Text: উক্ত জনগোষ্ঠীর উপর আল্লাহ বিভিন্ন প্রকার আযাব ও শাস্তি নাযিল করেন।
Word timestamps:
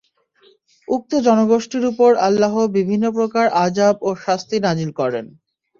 উক্ত 0.87 1.11
জনগোষ্ঠীর 1.27 1.83
উপর 1.91 2.09
আল্লাহ 2.27 2.53
বিভিন্ন 2.77 3.05
প্রকার 3.17 3.45
আযাব 3.65 3.95
ও 4.01 4.09
শাস্তি 4.25 4.57
নাযিল 4.65 4.91
করেন। 4.99 5.25